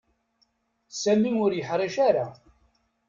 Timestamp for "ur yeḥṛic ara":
1.43-2.27